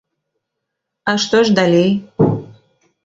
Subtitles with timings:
[1.13, 1.89] А што ж далей?